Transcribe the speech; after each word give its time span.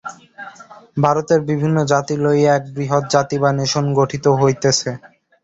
ভারতের 0.97 1.39
বিভিন্ন 1.49 1.77
জাতি 1.91 2.15
লইয়া 2.19 2.51
এক 2.53 2.63
বৃহৎ 2.73 3.03
জাতি 3.13 3.35
বা 3.39 3.49
নেশন 3.57 3.85
গঠিত 3.99 4.25
হইতেছে। 4.39 4.89